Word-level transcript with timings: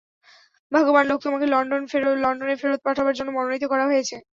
ভাগ্যবান 0.71 1.05
লোক, 1.09 1.19
তোমাকে 1.25 1.45
লন্ডনে 2.23 2.55
ফেরত 2.61 2.79
পাঠাবার 2.85 3.17
জন্য 3.17 3.29
মনোনীত 3.33 3.63
করা 3.71 3.85
হয়েছে। 3.89 4.15